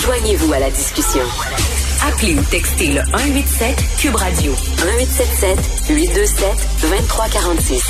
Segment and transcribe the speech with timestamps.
[0.00, 1.22] Joignez-vous à la discussion.
[2.06, 6.46] Appelez ou textez le 187 Cube Radio 1877 827
[6.82, 7.82] 2346.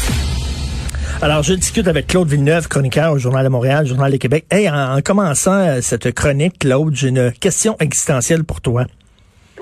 [1.20, 4.46] Alors, je discute avec Claude Villeneuve, chroniqueur au Journal de Montréal, Journal de Québec.
[4.50, 8.86] Hey, en, en commençant euh, cette chronique, Claude, j'ai une question existentielle pour toi.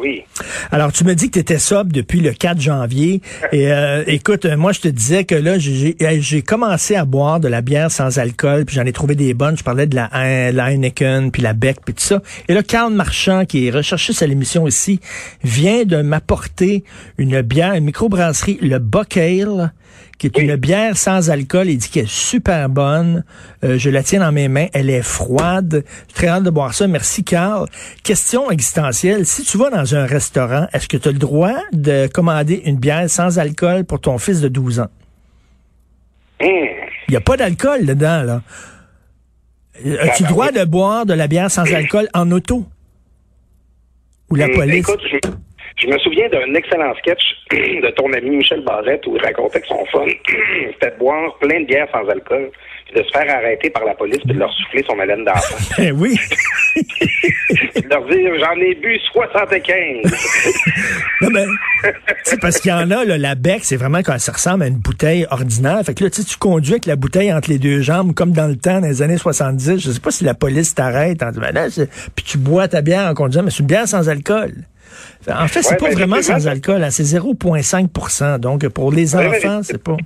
[0.01, 0.23] Oui.
[0.71, 3.21] Alors, tu me dis que tu étais sobre depuis le 4 janvier.
[3.53, 7.39] Et euh, écoute, euh, moi, je te disais que là, j'ai j'ai commencé à boire
[7.41, 9.57] de la bière sans alcool, puis j'en ai trouvé des bonnes.
[9.59, 12.23] Je parlais de la, Hein- la Heineken, puis la Beck, puis tout ça.
[12.49, 15.01] Et là, Karl Marchand, qui est recherché à l'émission ici,
[15.45, 16.85] vient de m'apporter
[17.19, 19.73] une bière, une microbrasserie, le Buck Ale,
[20.19, 20.45] qui est Oui.
[20.45, 21.69] une bière sans alcool.
[21.69, 23.25] Il dit qu'elle est super bonne.
[23.65, 24.67] Euh, je la tiens dans mes mains.
[24.73, 25.85] Elle est froide.
[26.09, 26.87] J'ai très hâte de boire ça.
[26.87, 27.67] Merci, Carl.
[28.03, 29.25] Question existentielle.
[29.27, 32.77] Si tu vas dans un restaurant, est-ce que tu as le droit de commander une
[32.77, 34.89] bière sans alcool pour ton fils de 12 ans?
[36.43, 36.49] Hum.
[37.09, 38.43] Il n'y a pas d'alcool dedans, là.
[39.85, 42.67] Euh, As-tu le droit de boire de la bière sans alcool en auto?
[44.31, 44.75] Ou la Hum, police?
[44.89, 45.17] Écoute, je,
[45.77, 49.67] je me souviens d'un excellent sketch de ton ami Michel Barrette où il racontait que
[49.67, 50.07] son fun,
[50.73, 52.51] c'était de boire plein de bières sans alcool,
[52.87, 55.57] puis de se faire arrêter par la police, puis de leur souffler son haleine d'enfant.
[55.79, 56.17] Ben oui.
[57.75, 60.13] De leur dire J'en ai bu 75.
[61.21, 61.45] Non, mais,
[62.25, 64.69] c'est parce qu'il y en a, là, la bec, c'est vraiment quand ça ressemble à
[64.69, 65.83] une bouteille ordinaire.
[65.85, 68.33] Fait que là, tu sais, tu conduis avec la bouteille entre les deux jambes, comme
[68.33, 69.79] dans le temps, dans les années 70.
[69.79, 71.23] Je sais pas si la police t'arrête.
[71.23, 71.69] en disant, Ben là,
[72.17, 74.53] Puis tu bois ta bière en conduisant, mais c'est une bière sans alcool.
[75.31, 79.15] En fait, c'est Ouais, pas ben, vraiment sans alcool, hein, c'est 0,5% Donc, pour les
[79.15, 79.97] Ouais, enfants, c'est pas...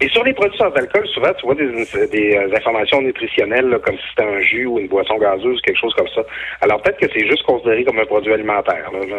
[0.00, 1.66] Et sur les produits sans alcool, souvent, tu vois des,
[2.10, 5.78] des euh, informations nutritionnelles, là, comme si c'était un jus ou une boisson gazeuse, quelque
[5.78, 6.22] chose comme ça.
[6.62, 8.90] Alors peut-être que c'est juste considéré comme un produit alimentaire.
[8.92, 9.16] Là, Là,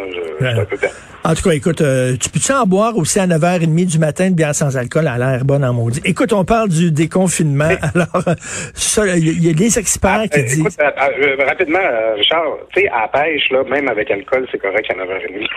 [0.55, 0.95] je, un peu perdu.
[1.23, 4.35] En tout cas, écoute, euh, tu peux-tu en boire aussi à 9h30 du matin de
[4.35, 6.01] bière sans alcool à l'air bonne en maudit?
[6.03, 7.69] Écoute, on parle du déconfinement.
[7.95, 8.33] Alors, euh,
[8.73, 10.59] ça, il y, a- il y a des experts qui Euh, disent...
[10.59, 14.47] écoute, euh, euh, rapidement, euh, Richard, tu sais, à la pêche, là, même avec alcool,
[14.51, 15.47] c'est correct à 9h30.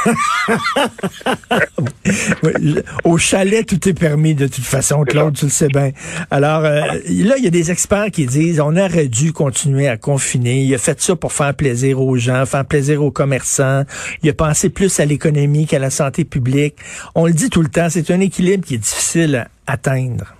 [3.04, 5.90] Au chalet, tout est permis de toute façon, Claude, tu le sais bien.
[6.30, 9.96] Alors, euh, là, il y a des experts qui disent on aurait dû continuer à
[9.96, 10.62] confiner.
[10.62, 13.84] Il a fait ça pour faire plaisir aux gens, faire plaisir aux commerçants.
[14.22, 16.76] Il a pensé plus à l'économie qu'à la santé publique.
[17.14, 20.39] On le dit tout le temps, c'est un équilibre qui est difficile à atteindre.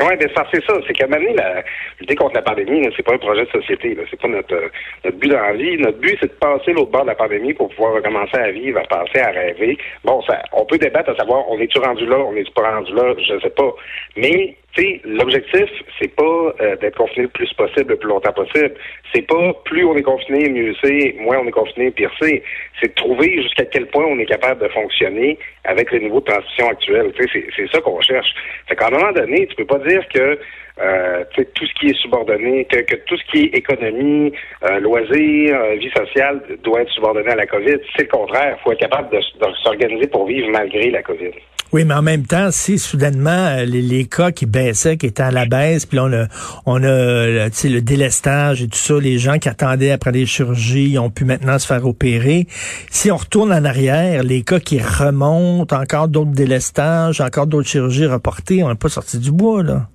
[0.00, 0.74] Oui, ben ça, c'est ça.
[0.86, 1.62] C'est qu'à un moment donné, la,
[2.00, 3.96] lutter contre la pandémie, c'est pas un projet de société.
[4.10, 4.68] C'est pas notre, euh,
[5.04, 5.76] notre but dans la vie.
[5.78, 8.80] Notre but, c'est de passer l'autre bord de la pandémie pour pouvoir recommencer à vivre,
[8.80, 9.78] à penser, à rêver.
[10.02, 12.92] Bon, ça, on peut débattre à savoir, on est-tu rendu là, on est-tu pas rendu
[12.92, 13.72] là, je sais pas.
[14.16, 14.56] Mais,
[15.04, 15.70] l'objectif,
[16.00, 18.74] c'est pas euh, d'être confiné le plus possible, le plus longtemps possible.
[19.14, 22.42] C'est pas plus on est confiné, mieux c'est, moins on est confiné, pire c'est.
[22.80, 26.24] C'est de trouver jusqu'à quel point on est capable de fonctionner avec le niveau de
[26.24, 27.12] transition actuel.
[27.56, 28.28] C'est, ça qu'on cherche.
[28.68, 30.38] Fait qu'à un moment donné, tu peux pas dire que
[30.80, 31.24] euh,
[31.54, 34.32] tout ce qui est subordonné, que, que tout ce qui est économie,
[34.64, 37.78] euh, loisirs, euh, vie sociale doit être subordonné à la COVID.
[37.96, 38.56] C'est le contraire.
[38.58, 41.30] Il faut être capable de, de s'organiser pour vivre malgré la COVID.
[41.74, 45.24] Oui, mais en même temps, si soudainement euh, les, les cas qui baissaient, qui étaient
[45.24, 46.26] à la baisse, puis on a,
[46.66, 50.12] on a euh, tu sais, le délestage et tout ça, les gens qui attendaient après
[50.12, 52.46] des chirurgies ont pu maintenant se faire opérer.
[52.92, 58.06] Si on retourne en arrière, les cas qui remontent, encore d'autres délestages, encore d'autres chirurgies
[58.06, 59.88] reportées, on n'est pas sorti du bois, là.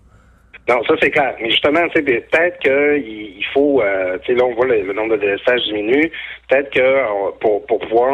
[0.68, 1.34] Non, ça c'est clair.
[1.42, 4.82] Mais justement, tu sais, peut-être qu'il il faut, euh, tu sais, là on voit le,
[4.82, 6.12] le nombre de délestages diminue.
[6.50, 7.06] Peut-être que euh,
[7.40, 8.14] pour, pour pouvoir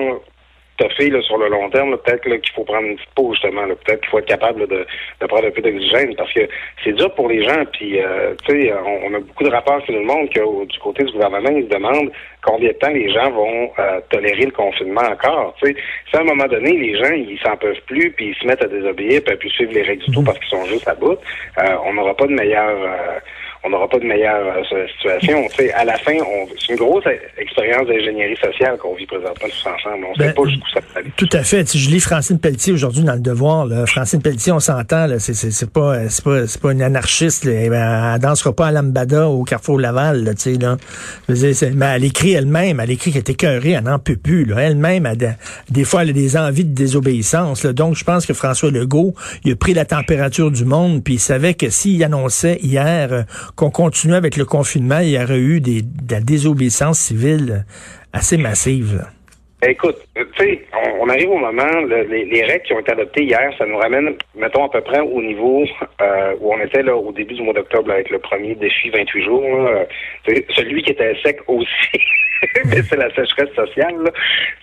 [0.78, 3.66] toffer là, sur le long terme, peut-être qu'il faut prendre une petite pause justement.
[3.68, 4.86] Peut-être qu'il faut être capable de,
[5.22, 6.48] de prendre un peu d'oxygène parce que
[6.84, 7.64] c'est dur pour les gens.
[7.74, 10.80] Puis, euh, tu sais, on, on a beaucoup de rapports qui nous montrent que du
[10.80, 12.12] côté du gouvernement, ils se demandent
[12.46, 15.56] combien de temps les gens vont euh, tolérer le confinement encore.
[15.62, 15.76] Tu sais,
[16.10, 18.64] si à un moment donné, les gens, ils s'en peuvent plus, puis ils se mettent
[18.64, 20.96] à désobéir, puis à plus suivre les règles du tout parce qu'ils sont juste à
[20.96, 21.18] bout,
[21.58, 22.70] euh, on n'aura pas de meilleure...
[22.82, 23.20] euh,
[23.68, 25.44] on n'aura pas de meilleure euh, situation.
[25.50, 29.08] Tu sais, à la fin, on, c'est une grosse euh, expérience d'ingénierie sociale qu'on vit
[29.08, 30.06] présentement tous ensemble.
[30.06, 31.10] On ne Ben, sait pas jusqu'où ça peut aller.
[31.18, 31.68] Tout à fait.
[31.68, 35.74] Si je lis Francine Pelletier aujourd'hui dans le Devoir, là, Francine Pelletier, on s'entend, c'est,
[35.74, 37.46] pas, euh, c'est pas, c'est pas une anarchiste.
[37.46, 37.54] Là.
[37.64, 40.78] Eh ben, Elle dansera pas à Lambada au Carrefour Laval, là, tu sais, là.
[41.28, 44.00] Je veux dire, c'est- mais elle écrit elle-même, elle écrit qu'elle est écœurée, elle n'en
[44.00, 44.48] peut plus.
[44.58, 45.12] Elle-même,
[45.70, 47.74] des fois, elle a des envies de désobéissance, là.
[47.74, 51.20] Donc, je pense que François Legault, il a pris la température du monde, puis il
[51.20, 53.24] savait que s'il annonçait hier euh,
[53.56, 57.66] qu'on continuait avec le confinement, il y aurait eu de la désobéissance civile
[58.14, 59.06] assez massive.
[59.62, 62.74] Ben, Écoute, euh, tu sais, on, on arrive au moment, le- les, les règles qui
[62.74, 65.64] ont été adoptées hier, ça nous ramène, mettons, à peu près au niveau
[66.02, 69.24] euh, où on était là au début du mois d'octobre avec le premier défi 28
[69.24, 69.44] jours.
[69.44, 69.86] là.
[70.50, 71.72] Celui qui était sec aussi.
[72.66, 73.96] mais c'est la sécheresse sociale.
[74.04, 74.12] Là.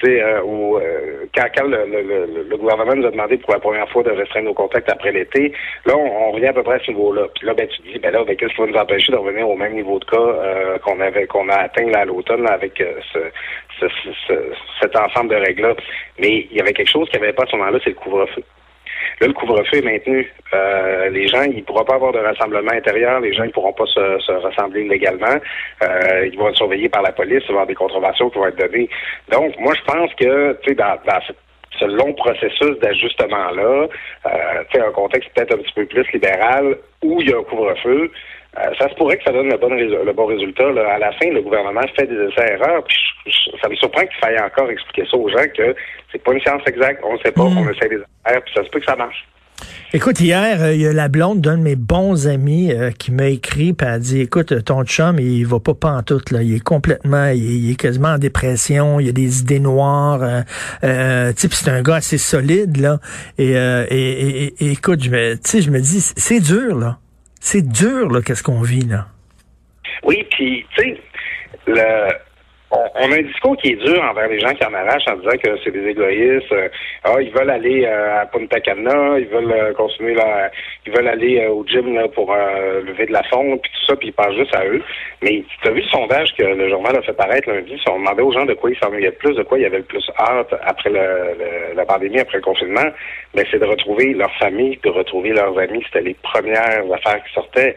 [0.05, 3.89] Euh, où, euh, quand, quand le, le, le, gouvernement nous a demandé pour la première
[3.89, 5.53] fois de restreindre nos contacts après l'été,
[5.87, 7.23] là, on, on, revient à peu près à ce niveau-là.
[7.35, 9.17] Puis là, ben, tu te dis, ben là, ben, qu'est-ce qui va nous empêcher de
[9.17, 12.47] revenir au même niveau de cas euh, qu'on avait qu'on a atteint là, à l'automne
[12.49, 13.19] avec euh, ce,
[13.89, 14.35] ce, ce,
[14.81, 15.75] cet ensemble de règles-là.
[16.19, 18.43] Mais il y avait quelque chose qui avait pas à ce moment-là, c'est le couvre-feu.
[19.21, 20.33] Là, le couvre-feu est maintenu.
[20.55, 23.21] Euh, les gens, ils ne pourront pas avoir de rassemblement intérieur.
[23.21, 25.37] Les gens, ne pourront pas se, se rassembler légalement.
[25.83, 27.43] Euh, ils vont être surveillés par la police.
[27.45, 28.89] Il va y avoir des contraventions qui vont être données.
[29.31, 31.21] Donc, moi, je pense que, tu sais, dans, dans
[31.79, 33.89] ce long processus d'ajustement-là,
[34.27, 38.11] euh, un contexte peut-être un petit peu plus libéral où il y a un couvre-feu,
[38.59, 40.71] euh, ça se pourrait que ça donne le bon, le bon résultat.
[40.73, 40.95] Là.
[40.95, 42.85] À la fin, le gouvernement fait des essais-erreurs.
[43.63, 45.75] ça me surprend qu'il faille encore expliquer ça aux gens que
[46.11, 47.59] c'est pas une science exacte, on ne sait pas, mm.
[47.59, 49.27] on essaie des erreurs, puis ça se peut que ça marche.
[49.95, 53.13] Écoute, hier, euh, il y a la blonde d'un de mes bons amis euh, qui
[53.13, 56.43] m'a écrit et a dit Écoute, ton chum, il va pas pantoute, là.
[56.43, 60.23] Il est complètement, il, est quasiment en dépression, il a des idées noires.
[60.83, 62.99] Euh, tu sais, c'est un gars assez solide, là.
[63.39, 66.99] Et, et, et, écoute, je me, je me dis, c'est dur, là.
[67.45, 69.09] C'est dur, là, qu'est-ce qu'on vit, là?
[70.05, 71.01] Oui, puis, tu sais,
[71.67, 72.13] le
[73.03, 75.37] on, a un discours qui est dur envers les gens qui en arrachent en disant
[75.43, 76.53] que c'est des égoïstes.
[76.53, 76.69] Euh,
[77.05, 80.51] ah, ils veulent aller euh, à Punta Cana, ils veulent euh, continuer là,
[80.87, 84.09] ils veulent aller au gym là, pour lever de la fonte, puis tout ça, puis
[84.09, 84.83] ils pensent juste à eux.
[85.23, 88.23] Mais tu as vu le sondage que le journal a fait paraître lundi, on demandait
[88.23, 90.55] aux gens de quoi ils s'ennuyaient le plus, de quoi ils avaient le plus hâte
[90.63, 92.91] après le, la pandémie, après le confinement,
[93.35, 95.83] ben c'est de retrouver leur famille, de retrouver leurs amis.
[95.87, 97.75] C'était les premières affaires qui sortaient.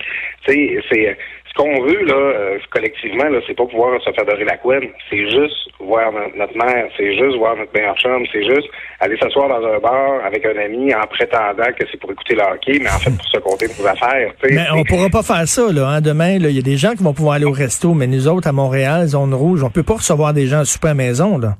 [0.47, 4.25] Tu sais, c'est ce qu'on veut, là, euh, collectivement, là, c'est pas pouvoir se faire
[4.25, 4.89] dorer la couenne.
[5.09, 8.67] C'est juste voir notre mère, c'est juste voir notre meilleur chum, c'est juste
[8.99, 12.41] aller s'asseoir dans un bar avec un ami en prétendant que c'est pour écouter le
[12.41, 14.31] hockey, mais en fait pour se compter nos affaires.
[14.43, 15.87] Mais on pourra pas faire ça, là.
[15.89, 16.01] Hein.
[16.01, 18.47] Demain, il y a des gens qui vont pouvoir aller au resto, mais nous autres,
[18.47, 21.55] à Montréal, zone rouge, on peut pas recevoir des gens à super maison, là.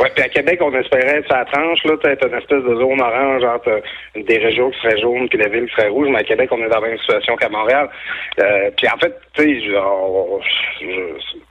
[0.00, 3.42] Oui, puis à Québec, on espérait sa tranche, là, être une espèce de zone orange
[3.42, 3.82] entre
[4.14, 6.58] des régions qui seraient jaunes puis la ville qui serait rouge, mais à Québec, on
[6.58, 7.88] est dans la même situation qu'à Montréal.
[8.40, 9.74] Euh, puis en fait, tu sais, je,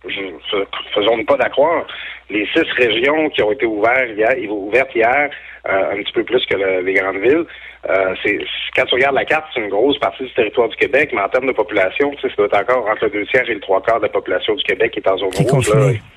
[0.07, 0.57] je,
[0.93, 1.85] faisons pas d'accroire,
[2.29, 5.29] les six régions qui ont été ouvertes hier, ouvertes hier,
[5.67, 7.45] euh, un petit peu plus que les grandes villes,
[7.89, 8.39] euh, c'est
[8.75, 11.29] quand tu regardes la carte, c'est une grosse partie du territoire du Québec, mais en
[11.29, 13.59] termes de population, tu sais, ça doit être encore entre le deux tiers et le
[13.61, 15.71] trois quarts de la population du Québec qui est en zone rouge.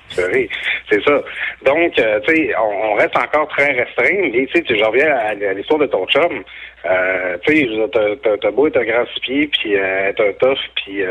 [0.09, 1.21] C'est ça.
[1.63, 4.29] Donc, euh, tu sais, on, reste encore très restreint.
[4.33, 6.43] Mais tu sais, je reviens à, l'histoire de ton chum.
[6.85, 11.03] Euh, tu sais, t'as beau être un grand six pieds, puis être un tough, puis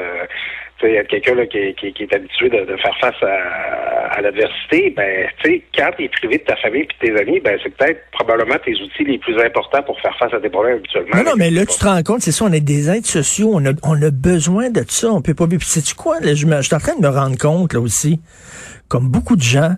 [0.89, 5.27] être quelqu'un qui, qui, qui, est habitué de, de faire face à, à l'adversité, ben,
[5.43, 7.75] tu sais, quand tu es privé de ta famille et de tes amis, ben, c'est
[7.75, 11.17] peut-être probablement tes outils les plus importants pour faire face à tes problèmes habituellement.
[11.17, 13.51] Non, non, mais là, tu te rends compte, c'est ça, on est des êtres sociaux,
[13.53, 15.63] on a, on a besoin de ça, on peut pas vivre.
[15.63, 18.21] Sais-tu quoi, là, je suis en train de me rendre compte, là aussi,
[18.91, 19.77] comme beaucoup de gens,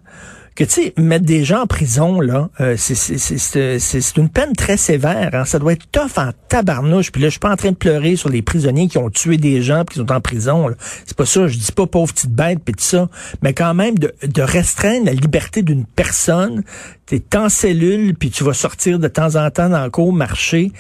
[0.56, 5.30] que tu sais mettre des gens en prison là, euh, c'est une peine très sévère.
[5.32, 5.44] Hein?
[5.44, 7.12] Ça doit être tough en tabarnouche.
[7.12, 9.36] Puis là, je suis pas en train de pleurer sur les prisonniers qui ont tué
[9.36, 10.68] des gens puis qui sont en prison.
[11.06, 11.46] C'est pas ça.
[11.46, 13.08] Je dis pas pauvre petite bête puis tout ça,
[13.42, 16.64] mais quand même de, de restreindre la liberté d'une personne.
[17.06, 20.70] T'es en cellule puis tu vas sortir de temps en temps dans le cours marcher.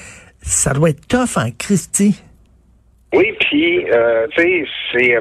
[0.40, 2.20] Ça doit être tough en Christie.
[3.14, 5.16] Oui, puis euh, tu sais, c'est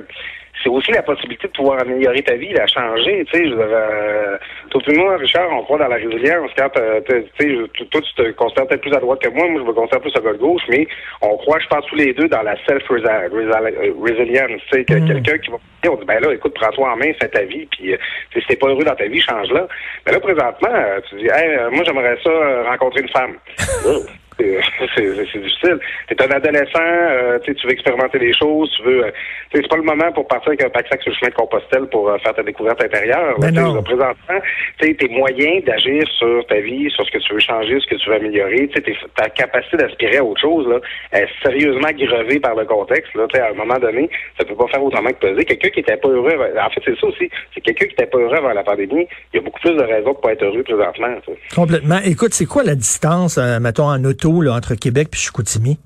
[0.63, 3.25] c'est aussi la possibilité de pouvoir améliorer ta vie, la changer.
[3.31, 4.37] Tu sais, je euh,
[4.69, 6.51] toi et moi, Richard, on croit dans la résilience.
[6.57, 7.57] Quand euh, tu sais,
[7.89, 10.15] toi, tu te considères peut-être plus à droite que moi, moi, je me considère plus
[10.15, 10.87] à gauche, mais
[11.21, 14.61] on croit, je pense, tous les deux dans la self-resilience.
[14.71, 15.07] Tu sais, mm.
[15.07, 15.57] quelqu'un qui va
[15.89, 17.97] on dit, ben là, écoute, prends-toi en main, fais ta vie, puis euh,
[18.33, 19.67] si t'es pas heureux dans ta vie, change-la.
[20.05, 23.35] Mais là, présentement, euh, tu dis, hey, moi, j'aimerais ça rencontrer une femme.
[24.95, 25.79] c'est difficile.
[26.07, 29.05] Tu es un adolescent, euh, tu veux expérimenter des choses, tu veux.
[29.05, 29.11] Euh,
[29.53, 31.87] c'est pas le moment pour partir avec un pack sac sur le chemin de Compostelle
[31.91, 33.35] pour euh, faire ta découverte intérieure.
[33.41, 33.81] Mais non.
[33.83, 34.39] Présentement,
[34.79, 38.09] tes moyens d'agir sur ta vie, sur ce que tu veux changer, ce que tu
[38.09, 38.69] veux améliorer,
[39.15, 40.79] ta capacité d'aspirer à autre chose là,
[41.11, 43.13] est sérieusement grevée par le contexte.
[43.15, 45.45] Là, à un moment donné, ça peut pas faire autrement que peser.
[45.45, 47.29] Quelqu'un qui était pas heureux, en fait, c'est ça aussi.
[47.53, 49.07] C'est quelqu'un qui était pas heureux avant la pandémie.
[49.33, 51.15] Il y a beaucoup plus de raisons pour pas être heureux présentement.
[51.55, 51.99] Complètement.
[52.05, 54.30] Écoute, c'est quoi la distance, mettons, en auto?
[54.49, 55.77] Entre Québec et Chicoutimi?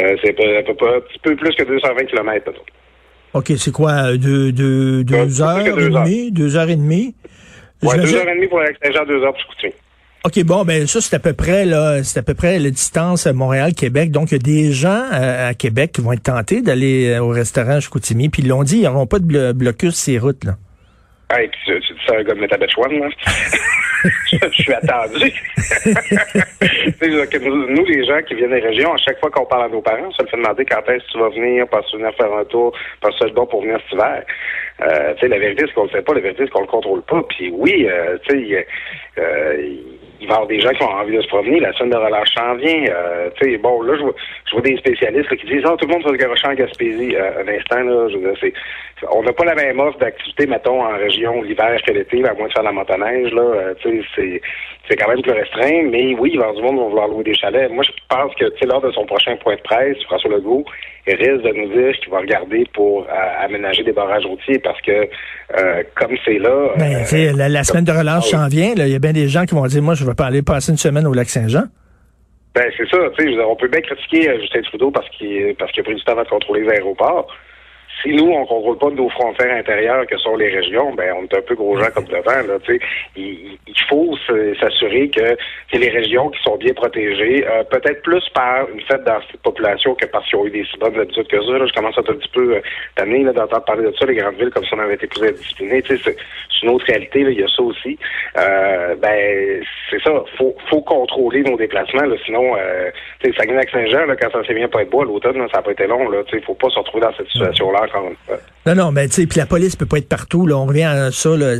[0.00, 2.52] Euh, c'est un petit peu plus que 220 km.
[3.34, 4.16] OK, c'est quoi?
[4.16, 6.30] Deux, deux, deux heures et demie?
[6.30, 7.14] Deux heures et demie?
[7.82, 9.72] Deux heures et demie pour l'extérieur, deux heures pour Chicoutimi.
[10.24, 13.26] OK, bon, ben ça, c'est à peu près là, c'est à peu près la distance
[13.26, 14.10] Montréal-Québec.
[14.10, 17.22] Donc, il y a des gens euh, à Québec qui vont être tentés d'aller euh,
[17.22, 20.56] au restaurant Chicoutimi, puis ils l'ont dit, ils n'auront pas de blocus ces routes, là.
[21.30, 23.08] Hey, tu, c'est un gars de Métabetchouane, là.
[24.32, 25.30] je suis attendu.
[27.68, 30.10] nous, les gens qui viennent des régions, à chaque fois qu'on parle à nos parents,
[30.12, 32.72] ça me fait demander quand est-ce que tu vas venir, pas venir faire un tour,
[33.02, 34.24] pas seul bon pour venir cet hiver.
[34.80, 36.66] Euh, tu sais, la vérité, c'est qu'on le sait pas, la vérité, c'est qu'on le
[36.66, 37.22] contrôle pas.
[37.28, 38.66] Puis oui, euh, tu sais,
[39.18, 39.76] euh,
[40.20, 41.60] il va y avoir des gens qui ont envie de se promener.
[41.60, 42.84] La semaine de relâche s'en vient.
[42.90, 44.14] Euh, tu sais, bon, là, je vois,
[44.46, 47.14] je vois des spécialistes qui disent, ah, tout le monde va se garocher en Gaspésie.
[47.14, 48.52] Euh, un instant, là, je veux dire, c'est,
[49.12, 52.48] on n'a pas la même offre d'activité, mettons, en région l'hiver que l'été, à moins
[52.48, 53.42] de faire la motoneige, là.
[53.42, 54.42] Euh, tu sais, c'est,
[54.88, 55.82] c'est quand même plus restreint.
[55.90, 57.70] Mais oui, il va y avoir du monde qui va vouloir louer des chalets.
[57.70, 60.64] Moi, je pense que, tu sais, lors de son prochain point de presse, François Legault,
[61.06, 63.06] il risque de nous dire qu'il va regarder pour
[63.40, 65.08] aménager des barrages routiers parce que,
[65.94, 66.72] comme c'est là.
[66.76, 67.02] Ben,
[67.34, 69.54] la, la semaine de relâche ah s'en vient, il y a bien des gens qui
[69.54, 71.64] vont dire, moi, je vais pas aller passer une semaine au lac Saint-Jean?
[72.54, 72.98] Ben, c'est ça.
[73.46, 76.18] On peut bien critiquer euh, Justin Trudeau parce qu'il parce qu'il a pris du temps
[76.18, 77.28] à contrôler les aéroports
[78.02, 81.36] si nous, on contrôle pas nos frontières intérieures que sont les régions, ben on est
[81.36, 82.46] un peu gros gens comme devant.
[82.46, 82.58] Là,
[83.16, 84.16] il, il faut
[84.60, 85.36] s'assurer que
[85.70, 89.40] c'est les régions qui sont bien protégées, euh, peut-être plus par une fête dans cette
[89.42, 91.66] population que parce qu'ils ont eu des si bonnes habitudes que ça.
[91.66, 94.50] je commence à être un petit peu euh, d'entendre parler de ça, les grandes villes,
[94.50, 95.82] comme si on avait été plus indisciplinés.
[95.88, 96.16] C'est
[96.62, 97.98] une autre réalité, là, il y a ça aussi.
[98.38, 102.90] Euh, ben c'est ça, faut, faut contrôler nos déplacements, là, sinon euh,
[103.22, 106.08] Saguenay-Lac-Saint-Jean, quand ça s'est bien pas être beau l'automne, ça n'a pas été long.
[106.08, 107.87] Là, faut pas se retrouver dans cette situation-là
[108.66, 110.46] non, non, mais tu sais, puis la police peut pas être partout.
[110.46, 111.30] Là, on revient à ça.
[111.30, 111.54] Là,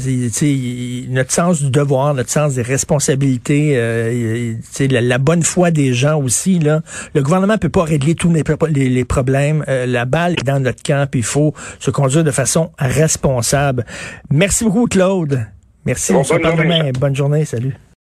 [1.09, 6.21] notre sens du devoir, notre sens des responsabilités, euh, la, la, bonne foi des gens
[6.21, 6.59] aussi.
[6.59, 6.83] Là,
[7.15, 8.43] le gouvernement peut pas régler tous les,
[8.89, 9.65] les, problèmes.
[9.69, 11.09] Euh, la balle est dans notre camp.
[11.15, 13.87] Il faut se conduire de façon responsable.
[14.31, 15.47] Merci beaucoup, Claude.
[15.87, 16.13] Merci.
[16.13, 16.91] on se demain.
[16.99, 17.47] Bonne journée.
[17.47, 17.75] Salut.